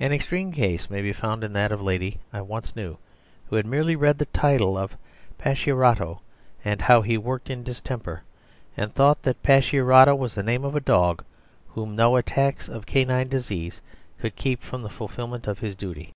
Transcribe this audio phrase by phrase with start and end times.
[0.00, 2.96] An extreme case may be found in that of a lady I once knew
[3.50, 4.96] who had merely read the title of
[5.38, 6.20] "Pacchiarotto
[6.64, 8.22] and how he worked in distemper,"
[8.78, 11.22] and thought that Pacchiarotto was the name of a dog,
[11.66, 13.82] whom no attacks of canine disease
[14.18, 16.14] could keep from the fulfilment of his duty.